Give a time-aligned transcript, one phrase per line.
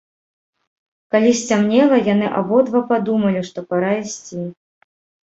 [1.15, 4.41] Калі сцямнела, яны абодва падумалі, што пара ісці.